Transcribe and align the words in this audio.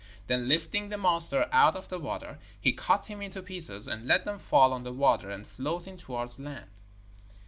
Then 0.25 0.47
lifting 0.47 0.89
the 0.89 0.97
monster 0.97 1.47
out 1.51 1.75
of 1.75 1.89
the 1.89 1.99
water 1.99 2.39
he 2.59 2.73
cut 2.73 3.05
him 3.05 3.21
into 3.21 3.43
pieces 3.43 3.87
and 3.87 4.07
let 4.07 4.25
them 4.25 4.39
fall 4.39 4.73
on 4.73 4.81
the 4.83 4.91
water, 4.91 5.29
and 5.29 5.45
float 5.45 5.85
in 5.85 5.95
towards 5.95 6.39
land. 6.39 6.71